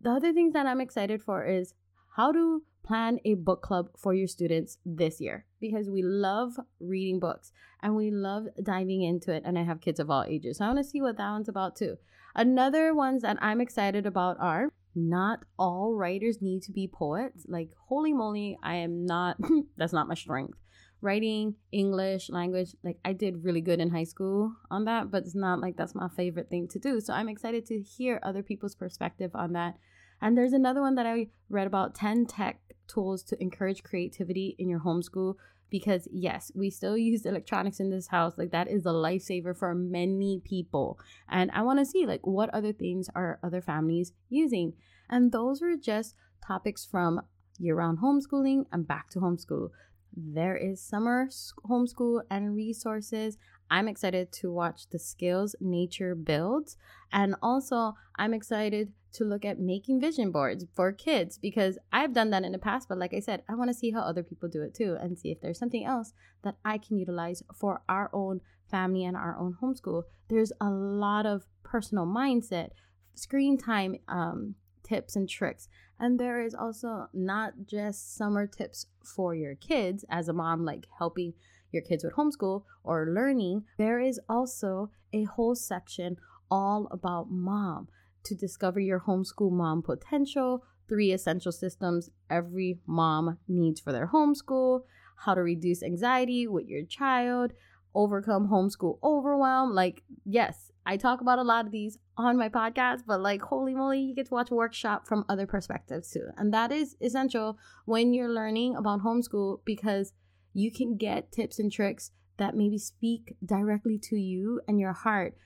The 0.00 0.12
other 0.12 0.32
things 0.32 0.54
that 0.54 0.64
I'm 0.64 0.80
excited 0.80 1.22
for 1.22 1.44
is 1.44 1.74
how 2.16 2.32
to 2.32 2.62
plan 2.82 3.18
a 3.26 3.34
book 3.34 3.60
club 3.60 3.90
for 3.98 4.14
your 4.14 4.26
students 4.26 4.78
this 4.86 5.20
year 5.20 5.44
because 5.60 5.90
we 5.90 6.02
love 6.02 6.54
reading 6.80 7.20
books 7.20 7.52
and 7.82 7.96
we 7.96 8.10
love 8.10 8.46
diving 8.62 9.02
into 9.02 9.30
it. 9.30 9.42
And 9.44 9.58
I 9.58 9.64
have 9.64 9.82
kids 9.82 10.00
of 10.00 10.10
all 10.10 10.24
ages. 10.26 10.56
So 10.56 10.64
I 10.64 10.68
want 10.68 10.78
to 10.78 10.90
see 10.90 11.02
what 11.02 11.18
that 11.18 11.30
one's 11.32 11.50
about 11.50 11.76
too. 11.76 11.98
Another 12.34 12.94
ones 12.94 13.20
that 13.20 13.36
I'm 13.42 13.60
excited 13.60 14.06
about 14.06 14.38
are 14.40 14.72
not 14.94 15.40
all 15.58 15.94
writers 15.94 16.40
need 16.40 16.62
to 16.62 16.72
be 16.72 16.88
poets. 16.88 17.44
Like, 17.46 17.72
holy 17.88 18.14
moly, 18.14 18.56
I 18.62 18.76
am 18.76 19.04
not, 19.04 19.36
that's 19.76 19.92
not 19.92 20.08
my 20.08 20.14
strength 20.14 20.56
writing, 21.02 21.56
English, 21.72 22.30
language. 22.30 22.74
Like 22.82 22.98
I 23.04 23.12
did 23.12 23.44
really 23.44 23.60
good 23.60 23.80
in 23.80 23.90
high 23.90 24.04
school 24.04 24.54
on 24.70 24.84
that, 24.86 25.10
but 25.10 25.24
it's 25.24 25.34
not 25.34 25.60
like 25.60 25.76
that's 25.76 25.94
my 25.94 26.08
favorite 26.08 26.48
thing 26.48 26.68
to 26.68 26.78
do. 26.78 27.00
So 27.00 27.12
I'm 27.12 27.28
excited 27.28 27.66
to 27.66 27.80
hear 27.80 28.20
other 28.22 28.42
people's 28.42 28.76
perspective 28.76 29.32
on 29.34 29.52
that. 29.52 29.74
And 30.22 30.38
there's 30.38 30.52
another 30.52 30.80
one 30.80 30.94
that 30.94 31.06
I 31.06 31.26
read 31.50 31.66
about 31.66 31.96
10 31.96 32.26
tech 32.26 32.60
tools 32.86 33.22
to 33.24 33.42
encourage 33.42 33.82
creativity 33.82 34.54
in 34.58 34.68
your 34.68 34.80
homeschool 34.80 35.34
because 35.68 36.06
yes, 36.12 36.52
we 36.54 36.70
still 36.70 36.96
use 36.96 37.26
electronics 37.26 37.80
in 37.80 37.90
this 37.90 38.08
house. 38.08 38.34
Like 38.36 38.52
that 38.52 38.68
is 38.68 38.86
a 38.86 38.90
lifesaver 38.90 39.56
for 39.56 39.74
many 39.74 40.40
people. 40.44 40.98
And 41.28 41.50
I 41.50 41.62
want 41.62 41.80
to 41.80 41.86
see 41.86 42.06
like 42.06 42.24
what 42.24 42.50
other 42.50 42.72
things 42.72 43.08
are 43.14 43.40
other 43.42 43.60
families 43.60 44.12
using. 44.28 44.74
And 45.10 45.32
those 45.32 45.60
were 45.60 45.76
just 45.76 46.14
topics 46.46 46.86
from 46.88 47.22
year-round 47.58 47.98
homeschooling 47.98 48.66
and 48.70 48.86
back 48.86 49.10
to 49.10 49.20
homeschool. 49.20 49.70
There 50.14 50.56
is 50.56 50.80
summer 50.80 51.28
homeschool 51.68 52.22
and 52.30 52.54
resources. 52.54 53.38
I'm 53.70 53.88
excited 53.88 54.32
to 54.32 54.52
watch 54.52 54.88
the 54.90 54.98
skills 54.98 55.56
nature 55.60 56.14
builds. 56.14 56.76
And 57.12 57.34
also, 57.42 57.94
I'm 58.16 58.34
excited 58.34 58.92
to 59.14 59.24
look 59.24 59.44
at 59.44 59.58
making 59.58 60.00
vision 60.00 60.30
boards 60.30 60.64
for 60.74 60.92
kids 60.92 61.38
because 61.38 61.78
I've 61.92 62.12
done 62.12 62.30
that 62.30 62.44
in 62.44 62.52
the 62.52 62.58
past. 62.58 62.88
But 62.88 62.98
like 62.98 63.14
I 63.14 63.20
said, 63.20 63.42
I 63.48 63.54
want 63.54 63.70
to 63.70 63.74
see 63.74 63.90
how 63.90 64.00
other 64.00 64.22
people 64.22 64.48
do 64.48 64.62
it 64.62 64.74
too 64.74 64.96
and 65.00 65.18
see 65.18 65.30
if 65.30 65.40
there's 65.40 65.58
something 65.58 65.84
else 65.84 66.12
that 66.42 66.56
I 66.64 66.78
can 66.78 66.98
utilize 66.98 67.42
for 67.54 67.82
our 67.88 68.10
own 68.12 68.40
family 68.70 69.04
and 69.04 69.16
our 69.16 69.36
own 69.38 69.56
homeschool. 69.62 70.04
There's 70.28 70.52
a 70.60 70.70
lot 70.70 71.26
of 71.26 71.46
personal 71.62 72.06
mindset, 72.06 72.70
screen 73.14 73.58
time 73.58 73.96
um, 74.08 74.54
tips 74.92 75.16
and 75.16 75.28
tricks. 75.28 75.68
And 75.98 76.18
there 76.18 76.42
is 76.42 76.54
also 76.54 77.08
not 77.14 77.52
just 77.64 78.16
summer 78.16 78.46
tips 78.46 78.86
for 79.02 79.34
your 79.34 79.54
kids 79.54 80.04
as 80.10 80.28
a 80.28 80.32
mom, 80.32 80.64
like 80.64 80.86
helping 80.98 81.32
your 81.70 81.82
kids 81.82 82.04
with 82.04 82.14
homeschool 82.14 82.64
or 82.84 83.08
learning. 83.08 83.64
There 83.78 84.00
is 84.00 84.20
also 84.28 84.90
a 85.12 85.24
whole 85.24 85.54
section 85.54 86.16
all 86.50 86.88
about 86.90 87.30
mom 87.30 87.88
to 88.24 88.34
discover 88.34 88.80
your 88.80 89.00
homeschool 89.00 89.50
mom 89.50 89.82
potential, 89.82 90.64
three 90.88 91.12
essential 91.12 91.52
systems 91.52 92.10
every 92.28 92.78
mom 92.86 93.38
needs 93.48 93.80
for 93.80 93.92
their 93.92 94.08
homeschool, 94.08 94.82
how 95.24 95.34
to 95.34 95.40
reduce 95.40 95.82
anxiety 95.82 96.46
with 96.46 96.66
your 96.66 96.84
child, 96.84 97.52
overcome 97.94 98.48
homeschool 98.48 98.98
overwhelm. 99.02 99.74
Like, 99.74 100.02
yes, 100.24 100.70
I 100.84 100.96
talk 100.96 101.20
about 101.20 101.38
a 101.38 101.42
lot 101.42 101.66
of 101.66 101.72
these 101.72 101.98
on 102.16 102.36
my 102.36 102.48
podcast, 102.48 103.02
but 103.06 103.20
like, 103.20 103.42
holy 103.42 103.74
moly, 103.74 104.00
you 104.00 104.14
get 104.14 104.26
to 104.26 104.34
watch 104.34 104.50
a 104.50 104.54
workshop 104.54 105.06
from 105.06 105.24
other 105.28 105.46
perspectives 105.46 106.10
too. 106.10 106.26
And 106.36 106.52
that 106.52 106.72
is 106.72 106.96
essential 107.00 107.58
when 107.84 108.12
you're 108.12 108.28
learning 108.28 108.74
about 108.74 109.02
homeschool 109.02 109.60
because 109.64 110.12
you 110.52 110.72
can 110.72 110.96
get 110.96 111.30
tips 111.30 111.58
and 111.58 111.70
tricks 111.70 112.10
that 112.38 112.56
maybe 112.56 112.78
speak 112.78 113.36
directly 113.44 113.98
to 113.98 114.16
you 114.16 114.60
and 114.66 114.80
your 114.80 114.92
heart. 114.92 115.36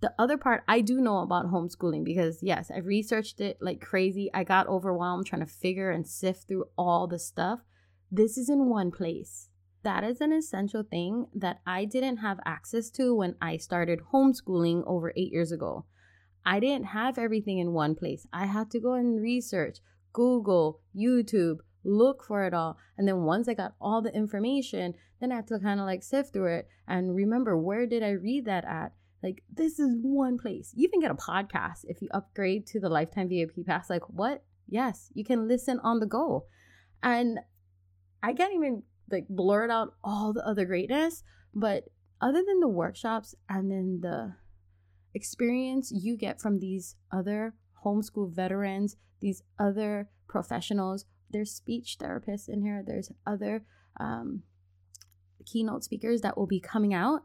The 0.00 0.12
other 0.18 0.38
part 0.38 0.64
I 0.66 0.80
do 0.80 1.00
know 1.00 1.18
about 1.18 1.46
homeschooling 1.46 2.04
because, 2.04 2.42
yes, 2.42 2.70
I've 2.74 2.86
researched 2.86 3.40
it 3.40 3.58
like 3.60 3.80
crazy. 3.80 4.30
I 4.32 4.44
got 4.44 4.66
overwhelmed 4.66 5.26
trying 5.26 5.44
to 5.44 5.52
figure 5.52 5.90
and 5.90 6.06
sift 6.06 6.48
through 6.48 6.64
all 6.76 7.06
the 7.06 7.18
stuff. 7.18 7.60
This 8.10 8.38
is 8.38 8.48
in 8.48 8.68
one 8.68 8.90
place 8.90 9.49
that 9.82 10.04
is 10.04 10.20
an 10.20 10.32
essential 10.32 10.82
thing 10.82 11.26
that 11.34 11.60
I 11.66 11.84
didn't 11.84 12.18
have 12.18 12.38
access 12.44 12.90
to 12.90 13.14
when 13.14 13.36
I 13.40 13.56
started 13.56 14.00
homeschooling 14.12 14.82
over 14.86 15.12
eight 15.16 15.32
years 15.32 15.52
ago. 15.52 15.86
I 16.44 16.60
didn't 16.60 16.86
have 16.86 17.18
everything 17.18 17.58
in 17.58 17.72
one 17.72 17.94
place. 17.94 18.26
I 18.32 18.46
had 18.46 18.70
to 18.72 18.80
go 18.80 18.94
and 18.94 19.20
research, 19.20 19.78
Google, 20.12 20.80
YouTube, 20.96 21.58
look 21.84 22.24
for 22.24 22.44
it 22.44 22.54
all. 22.54 22.76
And 22.98 23.06
then 23.06 23.22
once 23.22 23.48
I 23.48 23.54
got 23.54 23.74
all 23.80 24.02
the 24.02 24.14
information, 24.14 24.94
then 25.20 25.32
I 25.32 25.36
had 25.36 25.48
to 25.48 25.58
kind 25.58 25.80
of 25.80 25.86
like 25.86 26.02
sift 26.02 26.32
through 26.32 26.58
it 26.58 26.68
and 26.86 27.14
remember 27.14 27.56
where 27.56 27.86
did 27.86 28.02
I 28.02 28.10
read 28.10 28.46
that 28.46 28.64
at? 28.64 28.92
Like, 29.22 29.42
this 29.52 29.78
is 29.78 29.96
one 30.00 30.38
place. 30.38 30.72
You 30.74 30.88
can 30.88 31.00
get 31.00 31.10
a 31.10 31.14
podcast 31.14 31.84
if 31.84 32.00
you 32.00 32.08
upgrade 32.12 32.66
to 32.68 32.80
the 32.80 32.88
lifetime 32.88 33.28
VIP 33.28 33.66
pass. 33.66 33.90
Like, 33.90 34.08
what? 34.08 34.42
Yes, 34.66 35.10
you 35.12 35.24
can 35.24 35.46
listen 35.46 35.78
on 35.84 36.00
the 36.00 36.06
go. 36.06 36.46
And 37.02 37.38
I 38.22 38.32
can't 38.32 38.54
even 38.54 38.82
like 39.10 39.26
blurt 39.28 39.70
out 39.70 39.94
all 40.02 40.32
the 40.32 40.46
other 40.46 40.64
greatness, 40.64 41.22
but 41.54 41.84
other 42.20 42.42
than 42.44 42.60
the 42.60 42.68
workshops 42.68 43.34
and 43.48 43.70
then 43.70 44.00
the 44.02 44.34
experience 45.14 45.90
you 45.90 46.16
get 46.16 46.40
from 46.40 46.58
these 46.58 46.96
other 47.12 47.54
homeschool 47.84 48.30
veterans, 48.32 48.96
these 49.20 49.42
other 49.58 50.08
professionals, 50.28 51.04
there's 51.30 51.50
speech 51.50 51.96
therapists 52.00 52.48
in 52.48 52.62
here, 52.62 52.82
there's 52.86 53.10
other 53.26 53.64
um, 53.98 54.42
keynote 55.46 55.84
speakers 55.84 56.20
that 56.20 56.36
will 56.36 56.46
be 56.46 56.60
coming 56.60 56.94
out. 56.94 57.22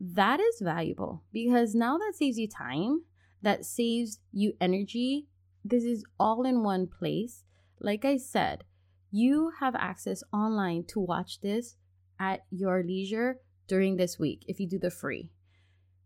That 0.00 0.40
is 0.40 0.60
valuable 0.60 1.24
because 1.32 1.74
now 1.74 1.98
that 1.98 2.14
saves 2.14 2.38
you 2.38 2.48
time, 2.48 3.02
that 3.42 3.64
saves 3.64 4.20
you 4.32 4.52
energy. 4.60 5.26
This 5.64 5.84
is 5.84 6.04
all 6.18 6.44
in 6.44 6.62
one 6.62 6.86
place. 6.86 7.44
Like 7.80 8.04
I 8.04 8.16
said, 8.16 8.64
you 9.10 9.52
have 9.60 9.74
access 9.74 10.22
online 10.32 10.84
to 10.88 11.00
watch 11.00 11.40
this 11.40 11.76
at 12.18 12.44
your 12.50 12.82
leisure 12.82 13.38
during 13.66 13.96
this 13.96 14.18
week 14.18 14.44
if 14.46 14.60
you 14.60 14.68
do 14.68 14.78
the 14.78 14.90
free. 14.90 15.30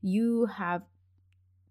You 0.01 0.47
have 0.47 0.83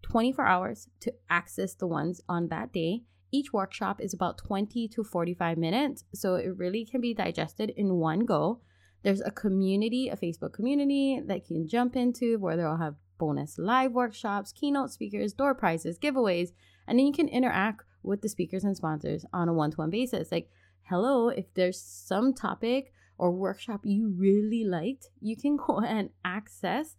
24 0.03 0.45
hours 0.45 0.89
to 1.01 1.13
access 1.29 1.73
the 1.73 1.87
ones 1.87 2.21
on 2.27 2.47
that 2.47 2.73
day. 2.73 3.03
Each 3.31 3.53
workshop 3.53 4.01
is 4.01 4.13
about 4.13 4.37
20 4.37 4.89
to 4.89 5.03
45 5.03 5.57
minutes, 5.57 6.03
so 6.13 6.35
it 6.35 6.57
really 6.57 6.85
can 6.85 6.99
be 6.99 7.13
digested 7.13 7.71
in 7.77 7.95
one 7.95 8.21
go. 8.25 8.59
There's 9.03 9.21
a 9.21 9.31
community, 9.31 10.09
a 10.09 10.17
Facebook 10.17 10.53
community 10.53 11.21
that 11.25 11.49
you 11.49 11.55
can 11.55 11.67
jump 11.67 11.95
into 11.95 12.37
where 12.39 12.57
they'll 12.57 12.77
have 12.77 12.95
bonus 13.17 13.57
live 13.57 13.93
workshops, 13.93 14.51
keynote 14.51 14.91
speakers, 14.91 15.33
door 15.33 15.55
prizes, 15.55 15.97
giveaways, 15.97 16.49
and 16.87 16.99
then 16.99 17.05
you 17.05 17.13
can 17.13 17.27
interact 17.27 17.83
with 18.03 18.21
the 18.21 18.29
speakers 18.29 18.63
and 18.63 18.75
sponsors 18.75 19.25
on 19.31 19.47
a 19.47 19.53
one 19.53 19.71
to 19.71 19.77
one 19.77 19.89
basis. 19.89 20.31
Like 20.31 20.49
hello, 20.91 21.29
if 21.29 21.45
there's 21.53 21.79
some 21.79 22.33
topic 22.33 22.91
or 23.17 23.31
workshop 23.31 23.79
you 23.85 24.13
really 24.17 24.65
liked, 24.65 25.07
you 25.21 25.37
can 25.37 25.55
go 25.67 25.79
and 25.79 26.09
access 26.25 26.97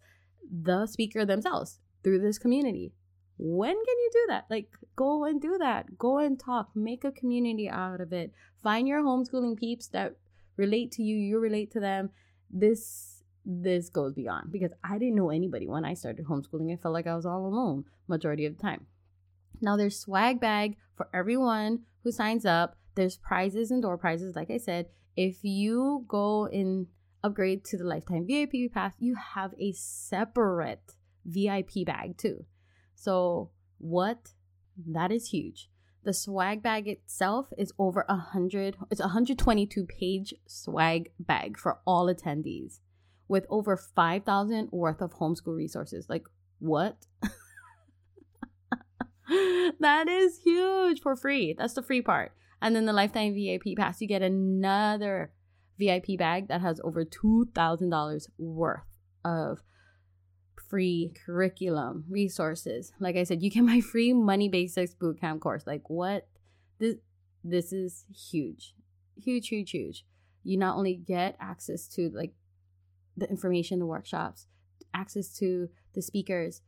the 0.51 0.87
speaker 0.87 1.23
themselves 1.25 1.79
through 2.03 2.19
this 2.19 2.39
community. 2.39 2.91
When 3.37 3.73
can 3.73 3.97
you 4.03 4.09
do 4.11 4.25
that? 4.29 4.45
Like, 4.49 4.69
go 4.95 5.25
and 5.25 5.39
do 5.39 5.57
that. 5.59 5.97
Go 5.97 6.17
and 6.17 6.39
talk. 6.39 6.69
Make 6.75 7.03
a 7.03 7.11
community 7.11 7.69
out 7.69 8.01
of 8.01 8.11
it. 8.11 8.33
Find 8.63 8.87
your 8.87 9.03
homeschooling 9.03 9.57
peeps 9.57 9.87
that 9.89 10.15
relate 10.57 10.91
to 10.93 11.03
you. 11.03 11.15
You 11.15 11.39
relate 11.39 11.71
to 11.73 11.79
them. 11.79 12.09
This 12.49 13.23
this 13.45 13.89
goes 13.89 14.13
beyond 14.13 14.51
because 14.51 14.71
I 14.83 14.97
didn't 14.97 15.15
know 15.15 15.29
anybody 15.29 15.67
when 15.67 15.83
I 15.83 15.95
started 15.95 16.25
homeschooling. 16.25 16.71
I 16.71 16.77
felt 16.77 16.93
like 16.93 17.07
I 17.07 17.15
was 17.15 17.25
all 17.25 17.45
alone 17.45 17.85
majority 18.07 18.45
of 18.45 18.55
the 18.55 18.61
time. 18.61 18.85
Now 19.61 19.75
there's 19.75 19.99
swag 19.99 20.39
bag 20.39 20.77
for 20.95 21.09
everyone 21.13 21.81
who 22.03 22.11
signs 22.11 22.45
up. 22.45 22.77
There's 22.95 23.17
prizes 23.17 23.71
and 23.71 23.81
door 23.81 23.97
prizes, 23.97 24.35
like 24.35 24.51
I 24.51 24.57
said. 24.57 24.87
If 25.15 25.43
you 25.43 26.05
go 26.07 26.45
and 26.47 26.87
upgrade 27.23 27.63
to 27.65 27.77
the 27.77 27.83
lifetime 27.83 28.27
VIP 28.27 28.71
pass, 28.73 28.93
you 28.99 29.15
have 29.15 29.53
a 29.59 29.71
separate 29.73 30.95
VIP 31.25 31.85
bag 31.85 32.17
too. 32.17 32.45
So 32.95 33.51
what? 33.77 34.33
That 34.87 35.11
is 35.11 35.29
huge. 35.29 35.69
The 36.03 36.13
swag 36.13 36.61
bag 36.61 36.87
itself 36.87 37.53
is 37.57 37.73
over 37.79 38.05
a 38.09 38.17
hundred. 38.17 38.75
It's 38.91 38.99
a 38.99 39.09
hundred 39.09 39.37
twenty-two 39.39 39.85
page 39.85 40.33
swag 40.47 41.11
bag 41.17 41.57
for 41.57 41.79
all 41.85 42.07
attendees, 42.07 42.79
with 43.27 43.45
over 43.49 43.77
five 43.77 44.25
thousand 44.25 44.69
worth 44.71 45.01
of 45.01 45.13
homeschool 45.13 45.55
resources. 45.55 46.07
Like 46.09 46.27
what? 46.59 47.05
that 49.79 50.09
is 50.09 50.39
huge 50.39 50.99
for 51.01 51.15
free. 51.15 51.53
That's 51.53 51.73
the 51.73 51.81
free 51.81 52.01
part. 52.01 52.33
And 52.63 52.73
then 52.73 52.85
the 52.85 52.93
lifetime 52.93 53.33
VIP 53.33 53.75
pass, 53.77 53.99
you 53.99 54.07
get 54.07 54.21
another 54.21 55.33
VIP 55.77 56.17
bag 56.17 56.47
that 56.47 56.61
has 56.61 56.79
over 56.81 57.03
$2,000 57.03 58.27
worth 58.37 58.79
of 59.25 59.59
free 60.69 61.13
curriculum 61.25 62.05
resources. 62.09 62.93
Like 63.01 63.17
I 63.17 63.23
said, 63.23 63.43
you 63.43 63.51
get 63.51 63.63
my 63.63 63.81
free 63.81 64.13
money 64.13 64.47
basics 64.47 64.95
bootcamp 64.95 65.41
course. 65.41 65.67
Like 65.67 65.89
what? 65.89 66.29
This 66.79 66.95
this 67.43 67.73
is 67.73 68.05
huge. 68.31 68.73
Huge, 69.21 69.49
huge, 69.49 69.71
huge. 69.71 70.05
You 70.43 70.57
not 70.57 70.77
only 70.77 70.95
get 70.95 71.35
access 71.41 71.87
to 71.89 72.09
like 72.13 72.31
the 73.17 73.29
information, 73.29 73.79
the 73.79 73.85
workshops, 73.85 74.47
access 74.93 75.27
to 75.39 75.67
the 75.93 76.01
speakers, 76.01 76.61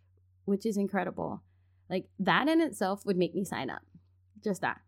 which 0.44 0.66
is 0.66 0.76
incredible. 0.76 1.42
Like 1.90 2.10
that 2.20 2.50
in 2.50 2.60
itself 2.60 3.06
would 3.06 3.18
make 3.18 3.34
me 3.34 3.46
sign 3.46 3.70
up. 3.70 3.84
Just 4.44 4.60
that 4.60 4.82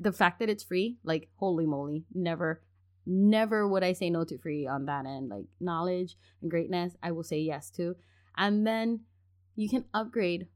the 0.00 0.12
fact 0.12 0.38
that 0.38 0.48
it's 0.48 0.64
free, 0.64 0.96
like 1.04 1.28
holy 1.36 1.66
moly, 1.66 2.04
never, 2.14 2.62
never 3.06 3.68
would 3.68 3.84
I 3.84 3.92
say 3.92 4.08
no 4.08 4.24
to 4.24 4.38
free 4.38 4.66
on 4.66 4.86
that 4.86 5.04
end. 5.04 5.28
Like 5.28 5.44
knowledge 5.60 6.16
and 6.40 6.50
greatness, 6.50 6.94
I 7.02 7.12
will 7.12 7.22
say 7.22 7.38
yes 7.38 7.70
to. 7.72 7.96
And 8.36 8.66
then 8.66 9.00
you 9.54 9.68
can 9.68 9.84
upgrade 9.92 10.48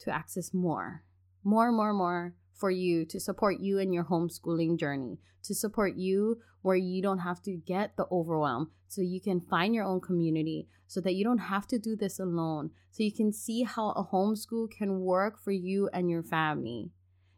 to 0.00 0.14
access 0.14 0.52
more, 0.52 1.02
more, 1.42 1.72
more, 1.72 1.94
more 1.94 2.34
for 2.52 2.70
you 2.70 3.06
to 3.06 3.18
support 3.18 3.60
you 3.60 3.78
in 3.78 3.92
your 3.92 4.04
homeschooling 4.04 4.78
journey, 4.78 5.18
to 5.44 5.54
support 5.54 5.96
you 5.96 6.38
where 6.60 6.76
you 6.76 7.02
don't 7.02 7.18
have 7.18 7.42
to 7.42 7.52
get 7.52 7.96
the 7.96 8.06
overwhelm, 8.10 8.70
so 8.88 9.00
you 9.00 9.20
can 9.20 9.40
find 9.40 9.74
your 9.74 9.84
own 9.84 10.00
community, 10.00 10.68
so 10.86 11.00
that 11.00 11.14
you 11.14 11.24
don't 11.24 11.38
have 11.38 11.66
to 11.66 11.78
do 11.78 11.96
this 11.96 12.18
alone, 12.18 12.70
so 12.90 13.02
you 13.02 13.12
can 13.12 13.32
see 13.32 13.62
how 13.64 13.90
a 13.90 14.04
homeschool 14.04 14.70
can 14.70 15.00
work 15.00 15.42
for 15.42 15.50
you 15.50 15.88
and 15.92 16.08
your 16.08 16.22
family. 16.22 16.90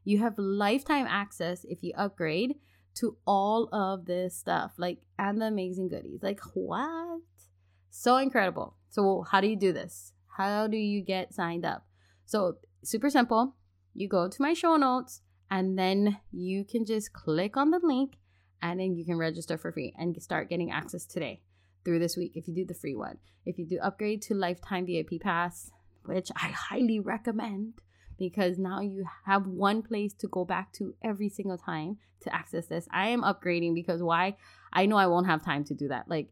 You 0.06 0.18
have 0.18 0.38
lifetime 0.38 1.06
access 1.08 1.64
if 1.64 1.82
you 1.82 1.92
upgrade 1.96 2.54
to 2.98 3.16
all 3.26 3.68
of 3.72 4.06
this 4.06 4.36
stuff, 4.36 4.75
like 4.78 5.00
and 5.18 5.42
the 5.42 5.46
amazing 5.46 5.88
goodies. 5.88 6.20
Like 6.22 6.38
what? 6.54 7.22
So 7.90 8.16
incredible. 8.18 8.76
So 8.88 9.25
how 9.28 9.40
do 9.40 9.48
you 9.48 9.56
do 9.56 9.72
this? 9.72 10.12
How 10.36 10.68
do 10.68 10.76
you 10.76 11.02
get 11.02 11.34
signed 11.34 11.66
up? 11.66 11.86
So 12.25 12.58
super 12.84 13.10
simple. 13.10 13.56
You 13.94 14.08
go 14.08 14.28
to 14.28 14.42
my 14.42 14.54
show 14.54 14.76
notes 14.76 15.22
and 15.50 15.76
then 15.76 16.18
you 16.30 16.64
can 16.64 16.86
just 16.86 17.12
click 17.12 17.56
on 17.56 17.72
the 17.72 17.80
link 17.82 18.14
and 18.62 18.78
then 18.78 18.94
you 18.94 19.04
can 19.04 19.18
register 19.18 19.58
for 19.58 19.72
free 19.72 19.92
and 19.98 20.22
start 20.22 20.48
getting 20.48 20.70
access 20.70 21.04
today 21.04 21.42
through 21.84 21.98
this 21.98 22.16
week 22.16 22.32
if 22.36 22.46
you 22.46 22.54
do 22.54 22.64
the 22.64 22.75
free 22.75 22.94
one. 22.94 23.18
If 23.44 23.58
you 23.58 23.66
do 23.66 23.80
upgrade 23.82 24.22
to 24.22 24.34
lifetime 24.34 24.86
VIP 24.86 25.20
pass, 25.20 25.72
which 26.04 26.30
I 26.36 26.50
highly 26.50 27.00
recommend, 27.00 27.80
because 28.18 28.58
now 28.58 28.80
you 28.80 29.04
have 29.25 29.46
one 29.46 29.82
place 29.82 30.12
to 30.14 30.28
go 30.28 30.44
back 30.44 30.73
to 30.75 30.94
every 31.02 31.28
single 31.28 31.58
time 31.58 31.99
to 32.23 32.35
access 32.35 32.66
this. 32.66 32.88
I 32.90 33.08
am 33.08 33.23
upgrading 33.23 33.75
because 33.75 34.02
why? 34.02 34.37
I 34.73 34.87
know 34.87 34.96
I 34.96 35.06
won't 35.06 35.26
have 35.26 35.44
time 35.44 35.64
to 35.64 35.75
do 35.75 35.88
that. 35.88 36.08
Like 36.08 36.30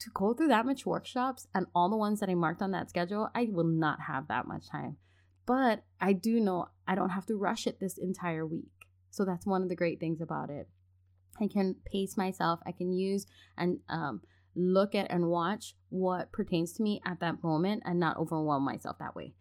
to 0.00 0.10
go 0.14 0.32
through 0.32 0.48
that 0.48 0.66
much 0.66 0.86
workshops 0.86 1.46
and 1.54 1.66
all 1.74 1.90
the 1.90 1.96
ones 1.96 2.20
that 2.20 2.28
I 2.28 2.34
marked 2.34 2.62
on 2.62 2.70
that 2.72 2.88
schedule, 2.88 3.28
I 3.34 3.48
will 3.50 3.64
not 3.64 4.02
have 4.02 4.28
that 4.28 4.46
much 4.46 4.68
time. 4.68 4.96
But 5.46 5.84
I 6.00 6.12
do 6.12 6.40
know 6.40 6.68
I 6.86 6.94
don't 6.94 7.10
have 7.10 7.26
to 7.26 7.36
rush 7.36 7.66
it 7.66 7.80
this 7.80 7.98
entire 7.98 8.46
week. 8.46 8.70
So 9.10 9.24
that's 9.24 9.46
one 9.46 9.62
of 9.62 9.68
the 9.68 9.76
great 9.76 9.98
things 9.98 10.20
about 10.20 10.50
it. 10.50 10.68
I 11.40 11.46
can 11.48 11.76
pace 11.90 12.16
myself. 12.16 12.60
I 12.66 12.72
can 12.72 12.92
use 12.92 13.26
and 13.56 13.80
um, 13.88 14.22
look 14.54 14.94
at 14.94 15.10
and 15.10 15.28
watch 15.28 15.74
what 15.88 16.32
pertains 16.32 16.72
to 16.74 16.82
me 16.82 17.00
at 17.06 17.20
that 17.20 17.42
moment 17.42 17.82
and 17.86 17.98
not 17.98 18.16
overwhelm 18.16 18.64
myself 18.64 18.98
that 18.98 19.16
way. 19.16 19.34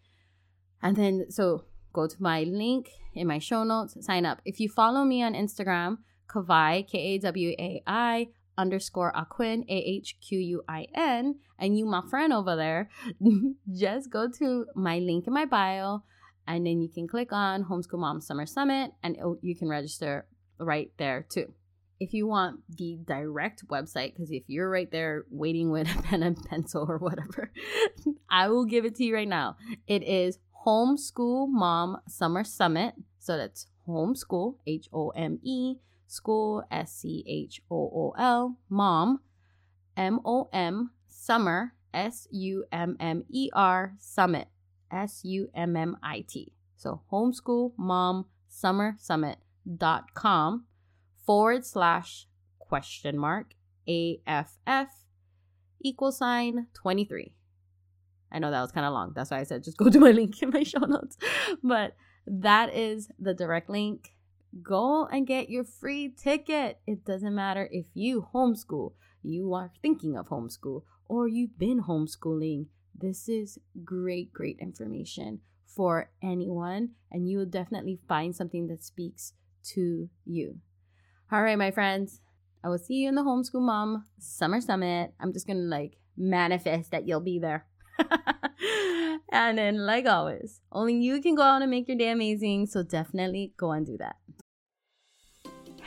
And 0.81 0.95
then, 0.95 1.25
so 1.29 1.65
go 1.93 2.07
to 2.07 2.15
my 2.19 2.43
link 2.43 2.89
in 3.13 3.27
my 3.27 3.39
show 3.39 3.63
notes, 3.63 3.97
sign 4.05 4.25
up. 4.25 4.41
If 4.45 4.59
you 4.59 4.69
follow 4.69 5.03
me 5.03 5.23
on 5.23 5.33
Instagram, 5.33 5.97
Kawai, 6.29 6.87
K 6.87 6.97
A 6.99 7.17
W 7.19 7.55
A 7.57 7.81
I 7.87 8.27
underscore 8.57 9.13
Ahquin, 9.13 9.63
A 9.67 9.77
H 9.77 10.17
Q 10.21 10.39
U 10.39 10.63
I 10.67 10.87
N, 10.93 11.35
and 11.59 11.77
you, 11.77 11.85
my 11.85 12.01
friend 12.09 12.33
over 12.33 12.55
there, 12.55 12.89
just 13.73 14.09
go 14.09 14.29
to 14.39 14.65
my 14.75 14.99
link 14.99 15.27
in 15.27 15.33
my 15.33 15.45
bio 15.45 16.03
and 16.47 16.65
then 16.65 16.81
you 16.81 16.89
can 16.89 17.07
click 17.07 17.33
on 17.33 17.65
Homeschool 17.65 17.99
Mom 17.99 18.21
Summer 18.21 18.45
Summit 18.45 18.91
and 19.03 19.17
you 19.41 19.55
can 19.55 19.67
register 19.67 20.25
right 20.57 20.91
there 20.97 21.25
too. 21.29 21.53
If 21.99 22.13
you 22.13 22.27
want 22.27 22.61
the 22.69 22.99
direct 23.05 23.67
website, 23.67 24.13
because 24.13 24.31
if 24.31 24.43
you're 24.47 24.69
right 24.69 24.89
there 24.89 25.25
waiting 25.29 25.71
with 25.71 25.87
a 25.97 26.01
pen 26.01 26.23
and 26.23 26.37
pencil 26.45 26.85
or 26.87 26.97
whatever, 26.97 27.51
I 28.29 28.47
will 28.47 28.65
give 28.65 28.85
it 28.85 28.95
to 28.95 29.03
you 29.03 29.13
right 29.13 29.27
now. 29.27 29.57
It 29.87 30.03
is 30.03 30.39
Homeschool 30.65 31.47
Mom 31.49 31.97
Summer 32.07 32.43
Summit. 32.43 32.95
So 33.19 33.37
that's 33.37 33.67
homeschool, 33.87 34.55
H 34.65 34.87
O 34.93 35.09
M 35.09 35.39
E, 35.43 35.75
school, 36.07 36.63
S 36.71 36.93
C 36.93 37.23
H 37.27 37.61
O 37.69 37.75
O 37.75 38.13
L, 38.17 38.57
mom, 38.69 39.19
M 39.95 40.19
O 40.25 40.49
M, 40.53 40.91
summer, 41.07 41.73
S 41.93 42.27
U 42.31 42.65
M 42.71 42.97
M 42.99 43.23
E 43.29 43.49
R, 43.53 43.93
summit, 43.99 44.47
S 44.91 45.21
U 45.23 45.49
M 45.55 45.75
M 45.75 45.97
I 46.03 46.25
T. 46.27 46.53
So 46.75 47.01
homeschool 47.11 47.73
mom 47.77 48.25
summer 48.47 48.95
summit 48.99 49.39
dot 49.65 50.13
com 50.13 50.65
forward 51.25 51.65
slash 51.65 52.27
question 52.59 53.17
mark 53.17 53.53
AFF 53.87 54.89
equal 55.81 56.11
sign 56.11 56.67
23. 56.73 57.33
I 58.31 58.39
know 58.39 58.51
that 58.51 58.61
was 58.61 58.71
kind 58.71 58.85
of 58.85 58.93
long. 58.93 59.13
That's 59.15 59.31
why 59.31 59.39
I 59.39 59.43
said 59.43 59.63
just 59.63 59.77
go 59.77 59.89
to 59.89 59.99
my 59.99 60.11
link 60.11 60.41
in 60.41 60.49
my 60.49 60.63
show 60.63 60.79
notes. 60.79 61.17
But 61.63 61.95
that 62.25 62.73
is 62.73 63.09
the 63.19 63.33
direct 63.33 63.69
link. 63.69 64.13
Go 64.61 65.05
and 65.05 65.27
get 65.27 65.49
your 65.49 65.63
free 65.63 66.09
ticket. 66.09 66.79
It 66.87 67.05
doesn't 67.05 67.35
matter 67.35 67.69
if 67.71 67.85
you 67.93 68.27
homeschool, 68.33 68.93
you 69.23 69.53
are 69.53 69.71
thinking 69.81 70.17
of 70.17 70.29
homeschool, 70.29 70.83
or 71.07 71.27
you've 71.27 71.57
been 71.57 71.83
homeschooling. 71.83 72.67
This 72.95 73.29
is 73.29 73.59
great, 73.83 74.33
great 74.33 74.57
information 74.59 75.41
for 75.65 76.09
anyone, 76.23 76.91
and 77.11 77.29
you 77.29 77.37
will 77.37 77.45
definitely 77.45 77.99
find 78.07 78.35
something 78.35 78.67
that 78.67 78.83
speaks 78.83 79.33
to 79.63 80.09
you. 80.25 80.57
All 81.31 81.43
right, 81.43 81.57
my 81.57 81.71
friends, 81.71 82.21
I 82.63 82.69
will 82.69 82.79
see 82.79 82.95
you 82.95 83.09
in 83.09 83.15
the 83.15 83.21
Homeschool 83.21 83.61
Mom 83.61 84.05
Summer 84.17 84.59
Summit. 84.59 85.13
I'm 85.19 85.33
just 85.33 85.45
going 85.45 85.57
to 85.57 85.63
like 85.63 85.97
manifest 86.17 86.91
that 86.91 87.07
you'll 87.07 87.19
be 87.19 87.37
there. 87.37 87.65
and 89.31 89.57
then, 89.57 89.85
like 89.85 90.05
always, 90.05 90.61
only 90.71 90.95
you 90.95 91.21
can 91.21 91.35
go 91.35 91.41
out 91.41 91.61
and 91.61 91.71
make 91.71 91.87
your 91.87 91.97
day 91.97 92.09
amazing. 92.09 92.67
So 92.67 92.83
definitely 92.83 93.53
go 93.57 93.71
and 93.71 93.85
do 93.85 93.97
that. 93.97 94.15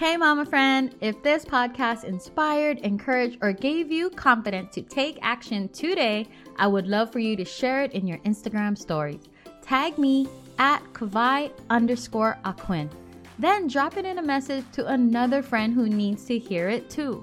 Hey, 0.00 0.16
mama 0.16 0.46
friend, 0.46 0.94
if 1.02 1.22
this 1.22 1.44
podcast 1.44 2.04
inspired, 2.04 2.78
encouraged, 2.78 3.36
or 3.42 3.52
gave 3.52 3.92
you 3.92 4.08
confidence 4.08 4.74
to 4.74 4.80
take 4.80 5.18
action 5.20 5.68
today, 5.68 6.26
I 6.56 6.68
would 6.68 6.86
love 6.86 7.12
for 7.12 7.18
you 7.18 7.36
to 7.36 7.44
share 7.44 7.82
it 7.82 7.92
in 7.92 8.06
your 8.06 8.16
Instagram 8.18 8.78
stories. 8.78 9.28
Tag 9.60 9.98
me 9.98 10.26
at 10.58 10.82
Kawai 10.94 11.52
underscore 11.68 12.38
Ahquin. 12.46 12.90
Then 13.38 13.66
drop 13.66 13.98
it 13.98 14.06
in 14.06 14.18
a 14.18 14.22
message 14.22 14.64
to 14.72 14.86
another 14.86 15.42
friend 15.42 15.74
who 15.74 15.86
needs 15.86 16.24
to 16.26 16.38
hear 16.38 16.70
it 16.70 16.88
too. 16.88 17.22